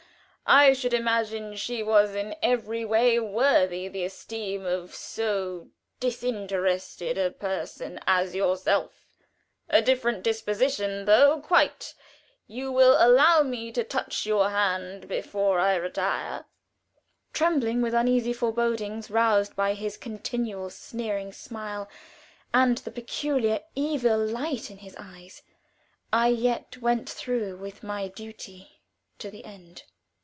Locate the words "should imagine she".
0.73-1.81